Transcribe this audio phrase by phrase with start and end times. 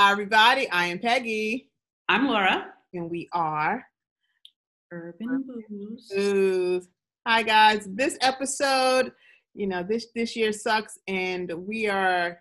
[0.00, 0.66] Hi, everybody.
[0.70, 1.68] I am Peggy.
[2.08, 2.72] I'm Laura.
[2.94, 3.84] And we are
[4.90, 6.10] Urban Booze.
[6.10, 6.88] Booze.
[7.28, 7.86] Hi, guys.
[7.86, 9.12] This episode,
[9.54, 12.38] you know, this this year sucks, and we are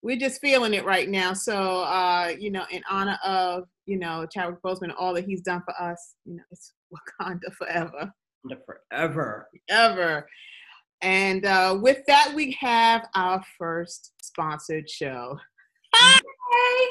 [0.00, 1.34] we're just feeling it right now.
[1.34, 5.62] So, uh, you know, in honor of you know Chadwick Boseman, all that he's done
[5.62, 6.72] for us, you know, it's
[7.20, 8.10] Wakanda forever.
[8.46, 9.48] Wakanda forever.
[9.68, 10.26] Ever.
[11.02, 15.38] And uh, with that, we have our first sponsored show.
[15.94, 16.86] Hey!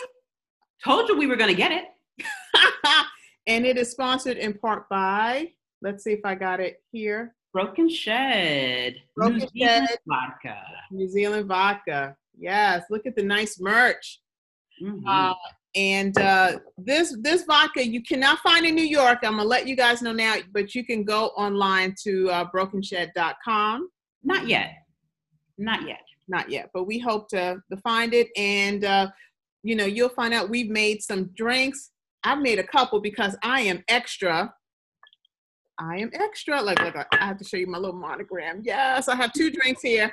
[0.83, 1.85] Told you we were going to get it.
[3.47, 7.35] and it is sponsored in part by, let's see if I got it here.
[7.53, 8.95] Broken Shed.
[9.15, 9.99] Broken New Zealand Shed.
[10.07, 10.61] Vodka.
[10.91, 12.15] New Zealand vodka.
[12.37, 14.21] Yes, look at the nice merch.
[14.81, 15.01] Mhm.
[15.07, 15.33] Uh,
[15.75, 19.19] and uh, this this vodka you cannot find in New York.
[19.23, 23.89] I'm gonna let you guys know now, but you can go online to uh, brokenshed.com.
[24.23, 24.73] Not yet.
[25.57, 26.01] Not yet.
[26.27, 28.27] Not yet, but we hope to, find it.
[28.35, 29.07] And uh,
[29.63, 31.91] you know, you'll find out we've made some drinks.
[32.23, 34.53] I've made a couple because I am extra.
[35.79, 36.61] I am extra.
[36.61, 38.61] Like, like I have to show you my little monogram.
[38.63, 40.11] Yes, I have two drinks here.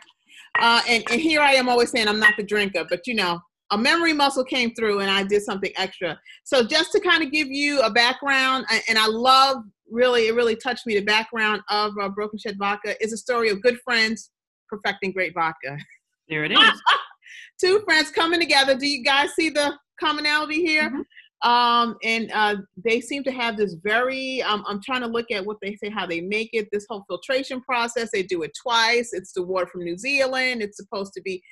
[0.61, 3.41] Uh, and, and here I am always saying I'm not the drinker, but you know,
[3.71, 6.19] a memory muscle came through and I did something extra.
[6.45, 9.59] So just to kind of give you a background, and I love
[9.91, 10.95] really, it really touched me.
[10.95, 14.31] The background of uh, Broken Shed Vodka is a story of good friends
[14.69, 15.79] perfecting great vodka.
[16.29, 16.83] There it is.
[17.61, 18.75] Two friends coming together.
[18.77, 20.91] Do you guys see the commonality here?
[20.91, 21.05] Mhm.
[21.43, 24.43] Um, and uh, they seem to have this very.
[24.43, 26.69] Um, I'm trying to look at what they say, how they make it.
[26.73, 29.11] This whole filtration process, they do it twice.
[29.13, 30.63] It's the water from New Zealand.
[30.63, 31.43] It's supposed to be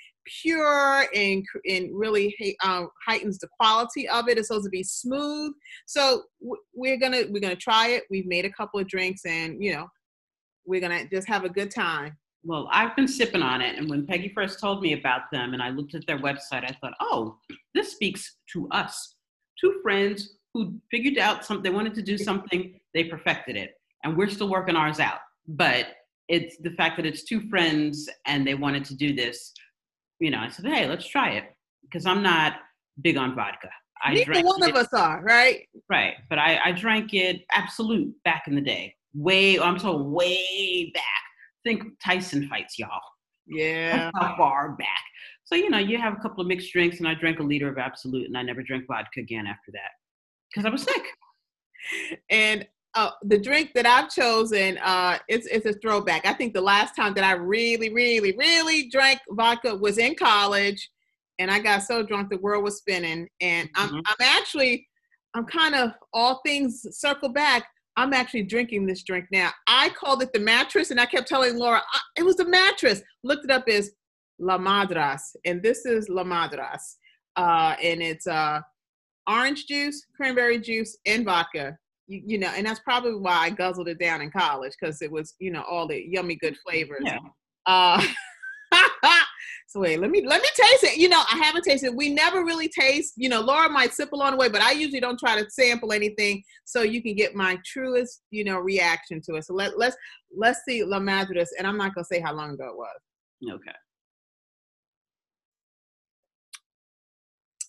[0.41, 4.39] pure and and really uh, heightens the quality of it.
[4.39, 5.53] It's supposed to be smooth.
[5.87, 8.05] So w- we're gonna we're gonna try it.
[8.11, 9.89] We've made a couple of drinks, and you know,
[10.65, 12.17] we're gonna just have a good time.
[12.45, 13.79] Well, I've been sipping on it.
[13.79, 16.77] And when Peggy first told me about them and I looked at their website, I
[16.81, 17.37] thought, oh,
[17.75, 19.15] this speaks to us.
[19.61, 23.75] Two friends who figured out something, they wanted to do something, they perfected it.
[24.05, 25.21] And we're still working ours out.
[25.47, 25.87] But
[26.29, 29.53] it's the fact that it's two friends and they wanted to do this.
[30.19, 31.45] You know, I said, hey, let's try it.
[31.83, 32.55] Because I'm not
[33.01, 33.69] big on vodka.
[34.03, 35.69] I Neither drank one it, of us are, right?
[35.89, 36.15] Right.
[36.29, 38.97] But I, I drank it Absolut back in the day.
[39.15, 41.05] Way, I'm talking way back.
[41.65, 43.01] Think Tyson fights, y'all.
[43.47, 44.11] Yeah.
[44.15, 45.03] How far back.
[45.45, 47.69] So, you know, you have a couple of mixed drinks, and I drank a liter
[47.69, 49.91] of Absolut, and I never drank vodka again after that
[50.51, 51.03] because I was sick.
[52.31, 56.27] and uh, the drink that I've chosen, uh, it's it's a throwback.
[56.27, 60.91] I think the last time that I really, really, really drank vodka was in college,
[61.39, 63.29] and I got so drunk the world was spinning.
[63.41, 64.03] And I'm Mhm.
[64.07, 64.87] I'm actually
[65.35, 67.67] I'm kind of all things circle back.
[67.97, 69.51] I'm actually drinking this drink now.
[69.67, 73.03] I called it the mattress, and I kept telling Laura "Uh, it was the mattress.
[73.23, 73.91] Looked it up as
[74.39, 76.97] La Madras, and this is La Madras,
[77.37, 78.61] uh, and it's uh,
[79.29, 81.77] orange juice, cranberry juice, and vodka.
[82.07, 85.13] You, you know, and that's probably why I guzzled it down in college because it
[85.13, 87.03] was, you know, all the yummy good flavors.
[87.05, 87.19] Yeah.
[87.67, 88.03] Uh,
[89.73, 90.99] so wait, let me let me taste it.
[90.99, 91.87] You know, I haven't tasted.
[91.87, 91.97] it.
[91.97, 93.15] We never really taste.
[93.17, 95.93] You know, Laura might sip along the way, but I usually don't try to sample
[95.95, 99.47] anything so you can get my truest, you know, reaction to it.
[99.47, 99.97] So let let's
[100.37, 103.55] let's see La Madras, and I'm not gonna say how long ago it was.
[103.55, 103.73] Okay.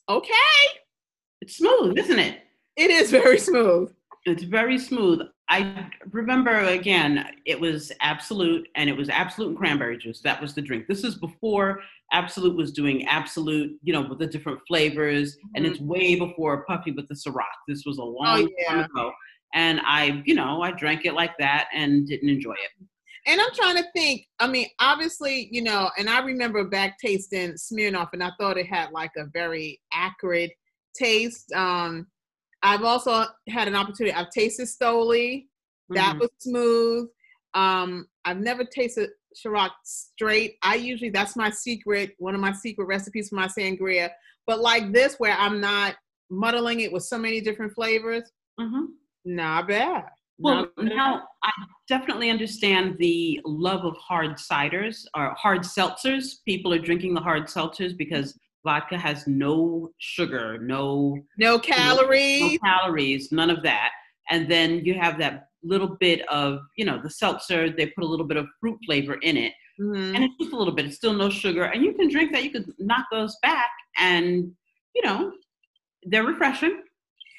[0.10, 0.34] Okay,
[1.40, 2.42] It's smooth, isn't it?
[2.76, 3.90] it is very smooth.
[4.26, 5.22] It's very smooth.
[5.54, 10.20] I remember again, it was Absolut, and it was Absolut and cranberry juice.
[10.22, 10.88] That was the drink.
[10.88, 11.82] This is before
[12.12, 16.92] Absolut was doing Absolut, you know, with the different flavors, and it's way before Puffy
[16.92, 17.44] with the Ciroc.
[17.68, 18.68] This was a long yeah.
[18.68, 19.12] time ago.
[19.54, 22.88] And I, you know, I drank it like that and didn't enjoy it.
[23.28, 24.26] And I'm trying to think.
[24.40, 28.66] I mean, obviously, you know, and I remember back tasting Smirnoff, and I thought it
[28.66, 30.50] had like a very acrid
[30.96, 31.52] taste.
[31.54, 32.08] Um,
[32.64, 34.16] I've also had an opportunity.
[34.16, 35.48] I've tasted Stoli.
[35.90, 36.20] That Mhm.
[36.22, 37.10] was smooth.
[37.54, 40.58] Um, I've never tasted Ciroc straight.
[40.64, 44.12] I usually that's my secret, one of my secret recipes for my sangria.
[44.48, 45.98] But like this, where I'm not
[46.30, 48.88] muddling it with so many different flavors, Mhm.
[49.26, 50.06] not bad.
[50.40, 50.86] Well, Not bad.
[50.86, 51.52] now I
[51.88, 56.44] definitely understand the love of hard ciders or hard seltzers.
[56.46, 62.48] People are drinking the hard seltzers because vodka has no sugar, no, no calories, no
[62.48, 62.60] calories.
[62.60, 63.92] calories, none of that.
[64.30, 68.08] And then you have that little bit of, you know, the seltzer, they put a
[68.08, 69.54] little bit of fruit flavor in it.
[69.80, 70.16] Mhm.
[70.16, 71.64] And it's just a little bit, it's still no sugar.
[71.66, 74.54] And you can drink that, you could knock those back and,
[74.96, 75.34] you know,
[76.04, 76.84] they're refreshing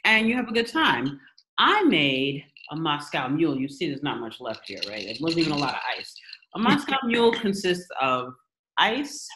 [0.05, 1.21] and you have a good time.
[1.59, 3.59] I made a Moscow Mule.
[3.59, 5.05] You see, there's not much left here, right?
[5.05, 6.15] There wasn't even a lot of ice.
[6.55, 8.33] A Moscow Mule consists of
[8.79, 9.29] ice,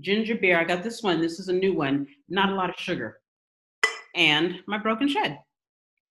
[0.00, 0.58] ginger beer.
[0.58, 1.20] I got this one.
[1.20, 2.06] This is a new one.
[2.28, 3.20] Not a lot of sugar.
[4.14, 5.38] And my broken shed.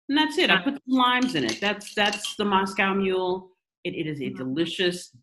[0.10, 0.50] And that's it.
[0.50, 1.60] I put some limes in it.
[1.62, 3.50] That's that's the Moscow Mule.
[3.84, 5.16] It, it is a delicious,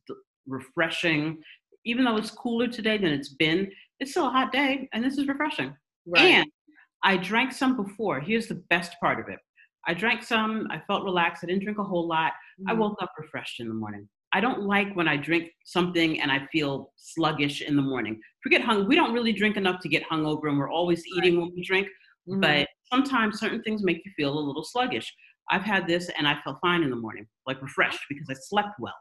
[0.47, 1.43] refreshing.
[1.85, 3.71] Even though it's cooler today than it's been,
[4.01, 5.75] it's still a hot day, and this is refreshing.
[6.07, 6.23] Right.
[6.25, 6.47] And
[7.05, 8.21] I drank some before.
[8.21, 9.39] Here's the best part of it.
[9.87, 10.67] I drank some.
[10.71, 11.45] I felt relaxed.
[11.45, 12.33] I didn't drink a whole lot.
[12.67, 12.79] I Mhm.
[12.79, 14.09] woke up refreshed in the morning.
[14.33, 18.21] I don't like when I drink something and I feel sluggish in the morning.
[18.43, 18.87] Forget hung.
[18.87, 21.89] We don't really drink enough to get hungover, and we're always eating when we drink.
[22.29, 22.41] Mhm.
[22.43, 25.15] But sometimes certain things make you feel a little sluggish.
[25.51, 28.79] I've had this and I felt fine in the morning, like refreshed because I slept
[28.79, 28.95] well.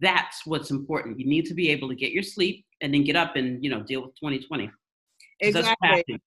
[0.00, 1.18] That's what's important.
[1.18, 3.70] You need to be able to get your sleep and then get up and you
[3.70, 4.70] know deal with 2020.
[5.42, 6.20] 'Cause that's exactly.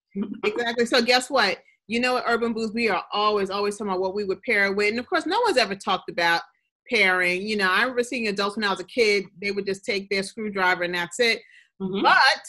[0.44, 0.86] exactly.
[0.86, 1.60] So guess what?
[1.88, 4.72] You know, at Urban Booze, we are always, always talking about what we would pair
[4.72, 4.90] with.
[4.90, 6.42] And of course, no one's ever talked about
[6.90, 7.42] pairing.
[7.48, 10.10] You know, I remember seeing adults when I was a kid, they would just take
[10.10, 11.40] their screwdriver and that's it.
[11.82, 12.04] Mhm.
[12.04, 12.44] But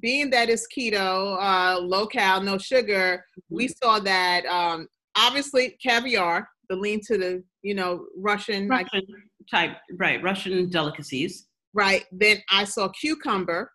[0.00, 3.72] being that it's keto, uh, low cal, no sugar, we Mm-hmm.
[3.82, 4.86] saw that um,
[5.16, 9.06] obviously caviar, the lean to the, you know, Russian, like, Russian
[9.50, 10.22] type, right?
[10.22, 11.48] Russian delicacies.
[11.74, 12.04] right?
[12.12, 13.72] Then I saw cucumber.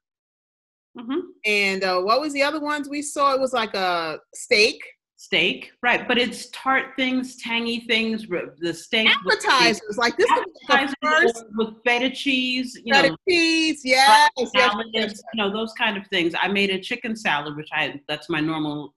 [0.97, 3.33] hmm And uh, what was the other ones we saw?
[3.33, 4.79] It was like a steak.
[5.17, 6.07] Steak, right?
[6.07, 8.27] But it's tart things, tangy things.
[8.59, 9.97] The steak, with appetizers.
[9.97, 13.81] Like this appetizers first with feta cheese, you feta know, cheese.
[13.85, 15.23] Yes, yes, salads, yes.
[15.33, 16.33] you know, those kind of things.
[16.39, 18.93] I made a chicken salad, which I that's my normal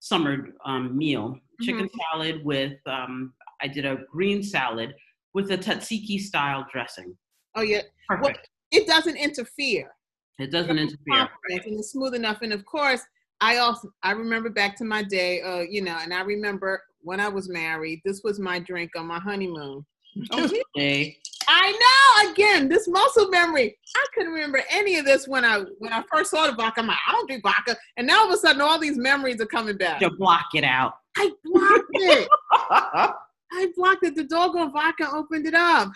[0.00, 1.38] summer um, meal.
[1.62, 1.98] Chicken Mm-hmm.
[2.12, 4.92] salad with um, I did a green salad
[5.34, 7.16] with a tzatziki style dressing.
[7.54, 7.82] Oh yeah.
[8.08, 8.48] Perfect.
[8.72, 9.92] It doesn't interfere.
[10.40, 11.28] it doesn't interfere.
[11.48, 12.42] And it's smooth enough.
[12.42, 13.02] And of course,
[13.40, 17.20] I also I remember back to my day, uh, you know, and I remember when
[17.20, 19.84] I was married, this was my drink on my honeymoon.
[20.32, 21.18] Okay.
[21.46, 22.32] I know.
[22.32, 23.76] Again, this muscle memory.
[23.96, 26.80] I couldn't remember any of this when I when I first saw the vodka.
[26.80, 29.40] I'm like, I don't drink vodka, and now all of a sudden, all these memories
[29.40, 30.00] are coming back.
[30.00, 30.94] To block it out.
[31.16, 32.28] I blocked it.
[32.52, 34.16] I blocked it.
[34.16, 35.90] The doggone vodka opened it up.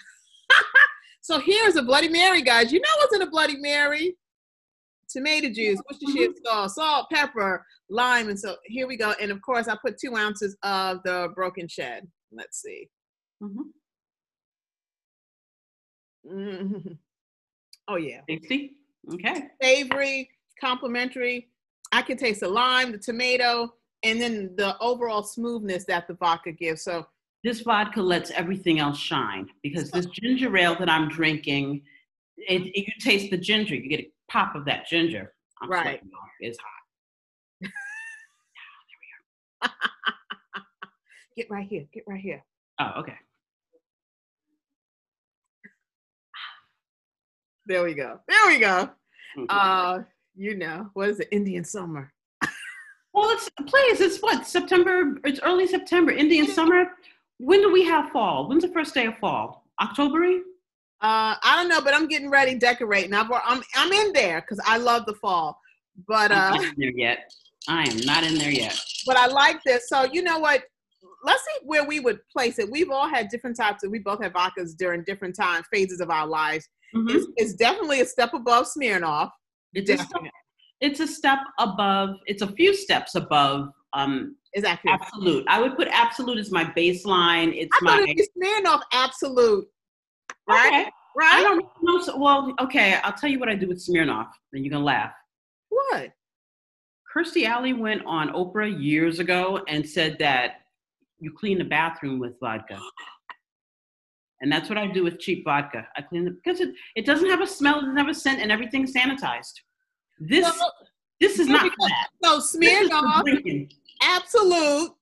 [1.21, 2.73] so here's a Bloody Mary, guys.
[2.73, 4.17] You know what's in a Bloody Mary?
[5.09, 9.15] Tomato juice, Worcestershire sauce, salt, pepper, lime, and so here we go.
[9.21, 12.07] And of course, I put two ounces of the broken shed.
[12.31, 12.89] Let's see.
[13.43, 13.73] Mhm.
[16.27, 16.99] Mhm.
[17.89, 18.77] Oh yeah, Tasty.
[19.15, 19.49] Okay.
[19.63, 20.29] savory,
[20.61, 21.49] complimentary.
[21.93, 23.73] I can taste the lime, the tomato,
[24.03, 26.83] and then the overall smoothness that the vodka gives.
[26.83, 27.07] So
[27.45, 31.83] This vodka lets everything else shine because this ginger ale that I'm drinking,
[32.37, 33.75] it, it- you taste the ginger.
[33.77, 35.33] You get pop of that ginger.
[35.61, 36.01] I'm Right.
[36.41, 36.59] It's
[39.63, 39.71] hot.
[41.37, 42.45] get right here, get right here.
[42.81, 43.17] Oh, okay.
[47.67, 48.21] There we go.
[48.29, 48.91] There we go.
[49.37, 49.47] Okay.
[49.49, 50.01] Uh,
[50.37, 51.29] you know, what is it?
[51.33, 52.13] Indian summer.
[53.13, 54.01] well, it's please.
[54.01, 55.17] It's what September.
[55.25, 56.13] It's early September.
[56.13, 56.87] Indian summer.
[57.39, 58.49] When do we have fall?
[58.49, 59.65] When's the first day of fall?
[59.83, 60.41] October.
[61.01, 63.15] Uh, I don't know, but I'm getting ready decorating.
[63.15, 65.59] I've, I'm I'm in there because I love the fall.
[66.07, 67.33] But I'm uh, not in there yet.
[67.69, 68.79] I am not in there yet.
[69.07, 69.89] but I like this.
[69.89, 70.63] So you know what?
[71.25, 72.71] Let's see where we would place it.
[72.71, 73.91] We've all had different types of.
[73.91, 76.69] We both have vodkas during different time phases of our lives.
[76.95, 77.11] Mhm.
[77.11, 79.31] It's, it's definitely a step above Smirnoff.
[79.75, 80.23] It's a step,
[80.81, 82.17] it's a step above.
[82.27, 85.01] It's a few steps above um, Is accurate.
[85.01, 85.45] Absolut.
[85.49, 87.55] I would put Absolut as my baseline.
[87.55, 89.69] It's I my it'd Smirnoff Absolut.
[90.49, 90.67] Right.
[90.69, 90.85] Okay.
[90.87, 91.43] I Right.
[91.43, 92.01] don't know.
[92.01, 92.95] so- Well, okay.
[93.03, 95.13] I'll tell you what I do with Smirnoff, and you're gonna laugh.
[95.69, 96.13] What?
[97.15, 100.63] Kirstie Alley went on Oprah years ago and said that
[101.19, 102.79] you clean the bathroom with vodka.
[104.41, 105.89] And that's what I do with cheap vodka.
[105.97, 108.41] I clean it because it, it doesn't have a smell, it doesn't have a scent,
[108.41, 109.55] and everything's sanitized.
[110.21, 110.73] This Well,
[111.19, 112.09] this is not that.
[112.23, 113.69] So This is for Smirnoff.
[114.01, 114.93] Absolut,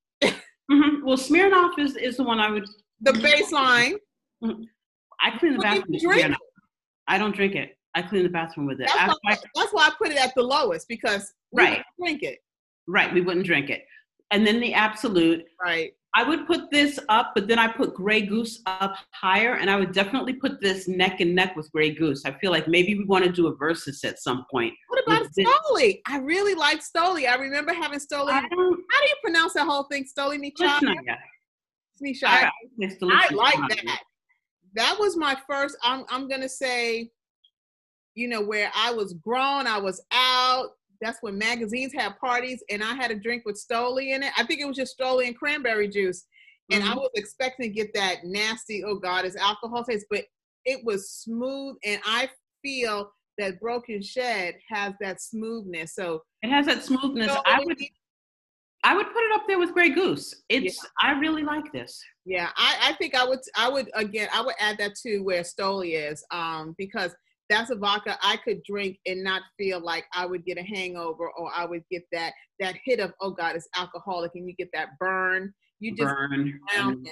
[0.70, 1.02] Mhm.
[1.02, 2.66] Well, Smirnoff is, is the one I would.
[3.02, 3.96] the baseline.
[5.20, 6.37] I clean the bathroom with drink Smirnoff.
[7.08, 7.76] I don't drink it.
[7.94, 8.88] I clean the bathroom with it.
[8.94, 11.85] That's why, I- that's why I put it at the lowest because we Right.
[11.99, 12.38] drink it.
[12.88, 13.85] right, we wouldn't drink it.
[14.30, 15.92] And then the Absolut, Right.
[16.14, 19.76] I would put this up, but then I put Grey Goose up higher, and I
[19.76, 22.25] would definitely put this neck and neck with Grey Goose.
[22.25, 24.73] I feel like maybe we want to do a versus at some point.
[24.88, 26.00] What about Stoli?
[26.06, 27.28] I really like Stoli.
[27.28, 28.30] I remember having Stoli.
[28.32, 28.78] How don't.
[28.78, 30.04] you pronounce that whole thing?
[30.06, 30.80] Stoli Michai?
[32.00, 32.50] Lichtenstein.
[33.11, 33.54] I, I like
[33.85, 34.00] that.
[34.76, 35.76] That was my first.
[35.83, 37.11] I'm I'm gonna say,
[38.14, 40.71] you know, where I was grown, I was out.
[41.00, 44.33] That's when magazines had parties, and I had a drink with Stoli in it.
[44.37, 46.26] I think it was just Stoli and cranberry juice,
[46.71, 46.97] and I Mhm.
[46.97, 48.85] was expecting to get that nasty.
[48.85, 50.26] Oh God, it's alcohol taste, but
[50.64, 52.30] it was smooth, and I
[52.62, 55.95] feel that Broken Shed has that smoothness.
[55.95, 57.33] So it has that smoothness.
[57.33, 57.78] So I would
[58.86, 60.32] I would put it up there with Grey Goose.
[60.48, 61.08] It's yeah.
[61.08, 62.00] I really like this.
[62.24, 65.42] Yeah, I, I think I would I would again I would add that to where
[65.42, 67.12] Stoli is, um, because
[67.50, 71.28] that's a vodka I could drink and not feel like I would get a hangover
[71.36, 74.68] or I would get that that hit of oh god it's alcoholic and you get
[74.72, 75.52] that burn.
[75.80, 76.60] You just burn.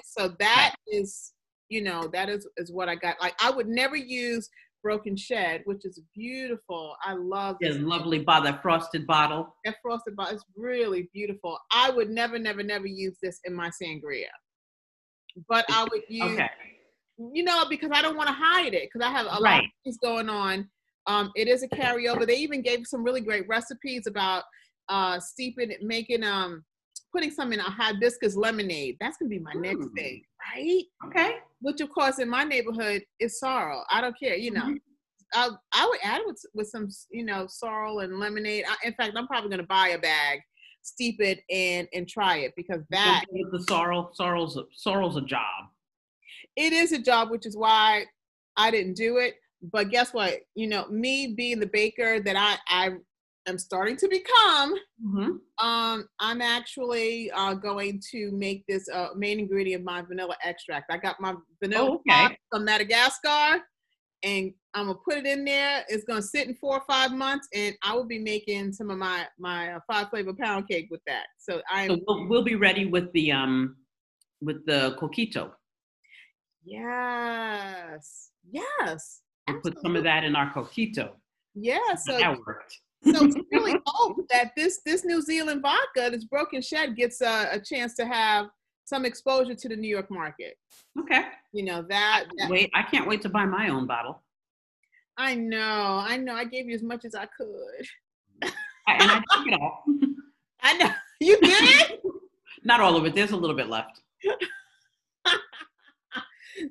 [0.04, 1.32] So that is
[1.70, 3.20] you know that is is what I got.
[3.20, 4.48] Like I would never use
[4.84, 6.94] Broken Shed, which is beautiful.
[7.02, 7.78] I love this.
[7.78, 9.56] lovely by that frosted bottle.
[9.64, 11.58] That frosted bottle is really beautiful.
[11.72, 14.26] I would never, never, never use this in my sangria,
[15.48, 16.50] but I would use, okay.
[17.32, 19.40] you know, because I don't want to hide it because I have a right.
[19.40, 20.68] lot of things going on.
[21.06, 22.26] Um, it is a carryover.
[22.26, 24.44] They even gave some really great recipes about
[24.90, 26.62] uh, steeping, making um,
[27.14, 28.96] putting some in a hibiscus lemonade.
[29.00, 29.94] That's gonna be my next hmm.
[29.94, 30.22] thing,
[30.54, 30.82] right?
[31.06, 31.36] Okay.
[31.60, 33.84] Which of course in my neighborhood is sorrel.
[33.90, 34.62] I don't care, you know.
[34.62, 34.74] Mm-hmm.
[35.34, 38.64] I, I would add with with some you know sorrel and lemonade.
[38.68, 40.40] I, in fact, I'm probably gonna buy a bag,
[40.82, 45.66] steep it and and try it because that the sorrel sorrel's a, sorrel's a job.
[46.56, 48.04] It is a job, which is why
[48.56, 49.34] I didn't do it.
[49.72, 50.40] But guess what?
[50.54, 52.90] You know, me being the baker that I I
[53.46, 54.74] am starting to become,
[55.04, 55.66] mm-hmm.
[55.66, 60.92] um, I'm actually uh, going to make this uh, main ingredient of my vanilla extract.
[60.92, 62.36] I got my vanilla oh, okay.
[62.50, 63.62] from Madagascar,
[64.22, 65.84] and I'm gonna put it in there.
[65.88, 68.98] It's gonna sit in four or five months, and I will be making some of
[68.98, 71.26] my my uh, five flavor pound cake with that.
[71.38, 73.76] So I so we'll, we'll be ready with the um
[74.40, 75.50] with the coquito.
[76.64, 79.20] Yes, yes.
[79.46, 81.10] We'll put some of that in our coquito.
[81.54, 86.24] Yeah, so that worked so it's really hope that this this New Zealand vodka, this
[86.24, 88.46] Broken Shed, gets a, a, chance to have
[88.84, 90.56] some exposure to the New York market.
[90.98, 91.24] Okay.
[91.52, 92.50] You know that, that.
[92.50, 94.22] Wait, I can't wait to buy my own bottle.
[95.16, 96.34] I know, I know.
[96.34, 97.86] I gave you as much as I could.
[98.86, 99.84] I, and I took it all.
[100.62, 101.98] I know you did.
[102.64, 103.14] Not all of it.
[103.14, 104.00] There's a little bit left.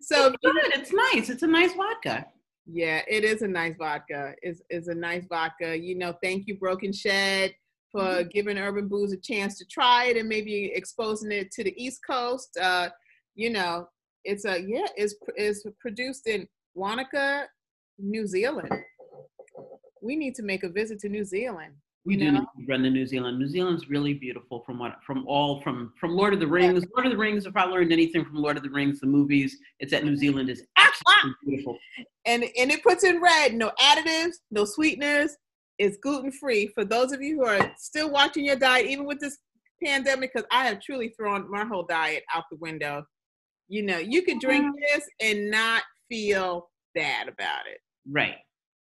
[0.01, 0.55] so it's good.
[0.73, 1.29] It's nice.
[1.29, 2.25] It's a nice vodka.
[2.65, 4.35] Yeah, it is a nice vodka.
[4.41, 5.77] Is is a nice vodka.
[5.77, 7.53] You know, thank you, Broken Shed,
[7.91, 8.29] for mm-hmm.
[8.29, 11.99] giving Urban Booze a chance to try it and maybe exposing it to the East
[12.07, 12.57] Coast.
[12.61, 12.89] Uh,
[13.35, 13.87] you know,
[14.23, 17.47] it's a yeah, it's is produced in Wanaka,
[17.99, 18.71] New Zealand.
[20.01, 21.73] We need to make a visit to New Zealand.
[22.05, 22.45] We do know?
[22.67, 23.39] run to New Zealand.
[23.39, 26.83] New Zealand's really beautiful from what from all from from Lord of the Rings.
[26.95, 27.45] Lord of the Rings.
[27.45, 30.49] If I learned anything from Lord of the Rings, the movies, it's that New Zealand
[30.49, 31.77] is absolutely beautiful.
[32.25, 35.37] And and it puts in red, no additives, no sweeteners.
[35.79, 36.67] It's gluten free.
[36.67, 39.37] For those of you who are still watching your diet, even with this
[39.83, 43.05] pandemic, because I have truly thrown my whole diet out the window.
[43.69, 44.75] You know, you can drink mm-hmm.
[44.81, 47.79] this and not feel bad about it.
[48.11, 48.35] Right.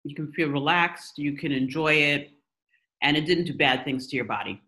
[0.04, 1.18] You can feel relaxed.
[1.18, 2.30] You can enjoy it
[3.02, 4.60] and it didn't do bad things to your body.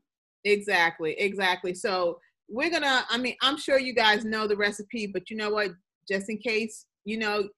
[0.45, 1.75] Exactly, exactly.
[1.75, 5.51] So we're gonna, I mean, I'm sure you guys know the recipe, but you know
[5.51, 5.71] what?
[6.09, 7.49] Just in case, you know,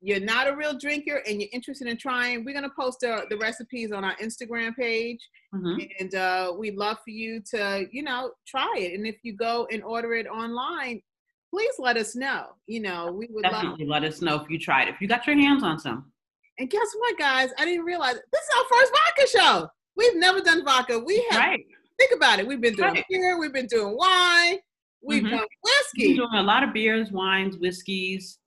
[0.00, 3.38] you're not a real drinker and you're interested in trying, we're gonna post the, the
[3.38, 5.20] recipes on our Instagram page,
[5.54, 5.80] mm-hmm.
[5.98, 8.94] and uh, we'd love for you to, you know, try it.
[8.94, 11.00] And if you go and order it online,
[11.50, 12.48] please let us know.
[12.66, 14.88] You know, we would definitely love- let us know if you tried.
[14.88, 16.12] If you got your hands on some.
[16.58, 17.50] And guess what, guys?
[17.58, 19.68] I didn't realize this is our first vodka show.
[19.96, 20.98] We've never done vodka.
[20.98, 21.40] We have.
[21.40, 21.64] Right.
[21.98, 22.46] Think about it.
[22.46, 23.04] We've been doing right.
[23.08, 23.38] beer.
[23.38, 24.58] We've been doing wine.
[25.02, 25.36] We've mm-hmm.
[25.36, 26.08] done whiskey.
[26.08, 28.38] We've doing a lot of beers, wines, whiskeys.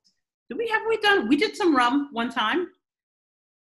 [0.49, 1.27] Do we have we done?
[1.27, 2.67] We did some rum one time.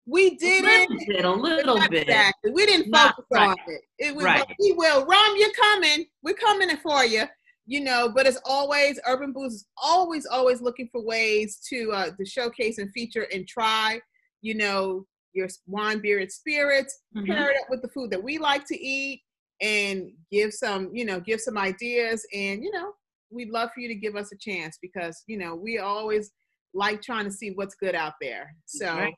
[0.06, 1.08] We did a little it.
[1.08, 2.04] Bit, a little bit.
[2.04, 2.52] Exactly.
[2.52, 3.50] We didn't Not focus right.
[3.50, 3.82] on it.
[4.00, 4.46] It was right.
[4.60, 5.06] we will.
[5.06, 6.06] Rum, you're coming.
[6.22, 7.24] We're coming for you.
[7.66, 12.10] You know, but as always, Urban Booze is always, always looking for ways to uh,
[12.18, 14.02] to showcase and feature and try.
[14.42, 17.26] You know, your wine, beer, and spirits, mm-hmm.
[17.32, 19.22] pair it up with the food that we like to eat,
[19.62, 22.26] and give some, you know, give some ideas.
[22.34, 22.94] And you know,
[23.32, 26.32] we'd love for you to give us a chance because you know we always
[26.74, 28.56] like trying to see what's good out there.
[28.66, 29.14] So, right.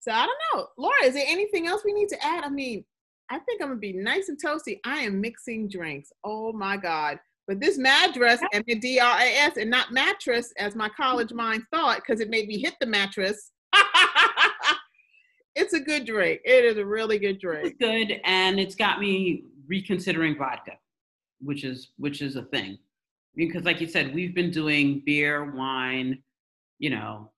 [0.00, 2.44] so I don't know, Laura, is there anything else we need to add?
[2.44, 2.84] I mean,
[3.30, 4.78] I think I'm gonna be nice and toasty.
[4.84, 6.10] I am mixing drinks.
[6.24, 7.18] Oh my God.
[7.48, 12.20] But this madras, and the D-R-A-S, and not mattress, as my college mind thought, because
[12.20, 13.52] it made me hit the mattress.
[15.56, 16.42] it's a good drink.
[16.44, 17.66] It is a really good drink.
[17.66, 20.72] It's good, and it's got me reconsidering vodka,
[21.40, 22.78] which is which is a thing,
[23.34, 26.22] because like you said, we've been doing beer, wine,
[26.78, 27.32] you know,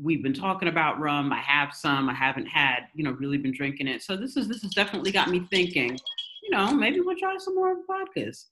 [0.00, 1.32] we've been talking about rum.
[1.32, 2.08] I have some.
[2.08, 4.02] I haven't had, you know, really been drinking it.
[4.02, 5.98] So this is this has definitely got me thinking.
[6.44, 8.46] You know, maybe we'll try some more vodkas.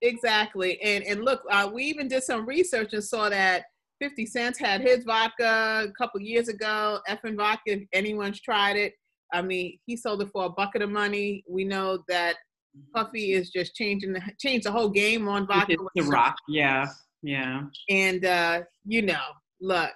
[0.00, 3.64] Exactly, and and look, uh, we even did some research and saw that
[4.00, 7.00] 50 Cent had his vodka a couple years ago.
[7.08, 8.94] Effen vodka, if anyone's tried it.
[9.32, 11.44] I mean, he sold it for a bucket of money.
[11.48, 12.36] We know that
[12.94, 15.76] Puffy is just changing the changed the whole game on vodka.
[15.94, 16.86] The rock, yeah,
[17.22, 17.62] yeah.
[17.88, 19.22] And uh, you know,
[19.60, 19.90] look,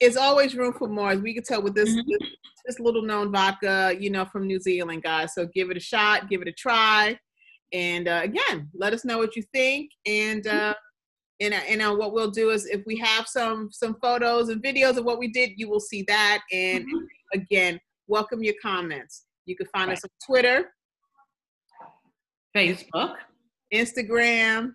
[0.00, 1.10] it's always room for more.
[1.10, 2.08] As we can tell with this, mm-hmm.
[2.08, 2.30] this,
[2.66, 5.34] this little known vodka, you know, from New Zealand, guys.
[5.34, 7.18] So give it a shot, give it a try,
[7.72, 9.90] and uh, again, let us know what you think.
[10.06, 10.74] And uh,
[11.40, 14.96] and and uh, what we'll do is if we have some some photos and videos
[14.96, 16.42] of what we did, you will see that.
[16.52, 17.04] And mm-hmm.
[17.32, 19.24] again, welcome your comments.
[19.46, 19.96] You can find right.
[19.96, 20.70] us on Twitter,
[22.56, 23.14] Facebook,
[23.72, 24.74] Instagram.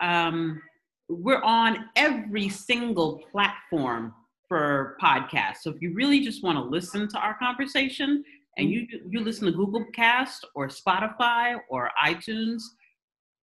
[0.00, 0.60] Um,
[1.08, 4.12] we're on every single platform
[4.48, 5.58] for podcasts.
[5.62, 8.24] So if you really just want to listen to our conversation
[8.58, 12.60] and you you listen to Google Cast or Spotify or iTunes,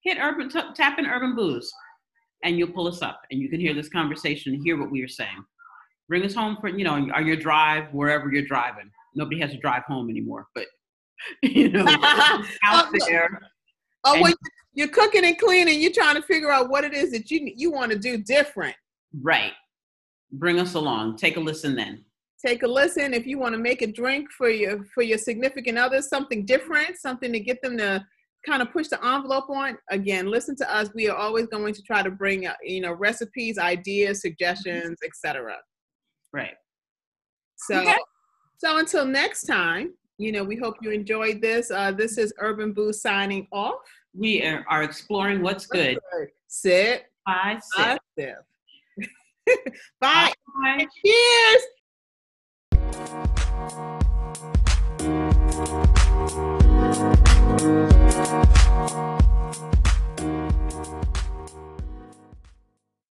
[0.03, 1.72] hit urban t- tap in Urban Booze
[2.43, 5.01] and you'll pull us up and you can hear this conversation and hear what we
[5.01, 5.43] are saying.
[6.10, 8.91] Bring us home for, you know, on your drive, wherever you're driving.
[9.15, 10.65] Nobody has to drive home anymore, but,
[11.41, 13.39] you know, out oh, there.
[14.03, 14.33] Oh, when
[14.74, 17.71] you're cooking and cleaning, you're trying to figure out what it is that you, you
[17.71, 18.75] want to do different.
[19.21, 19.53] Right.
[20.31, 21.17] Bring us along.
[21.17, 22.03] Take a listen then.
[22.43, 23.13] Take a listen.
[23.13, 26.98] If you want to make a drink for your for your significant other, something different,
[26.98, 28.03] something to get them to
[28.45, 30.89] kind of push the envelope on, again, listen to us.
[30.93, 35.57] We are always going to try to bring, uh, you know, recipes, ideas, suggestions, etc.
[36.33, 36.55] Right.
[37.57, 37.98] So, okay.
[38.57, 41.71] so until next time, you know, we hope you enjoyed this.
[41.71, 43.81] Uh, this is Urban Booze signing off.
[44.13, 45.98] We are, are exploring what's good.
[46.48, 47.05] Sit.
[47.25, 47.60] Bye.
[47.75, 48.00] Sit.
[50.00, 50.00] Bye.
[50.00, 50.31] Bye.
[50.63, 50.88] Bye.
[51.05, 51.62] Cheers.
[57.63, 59.21] 嗯。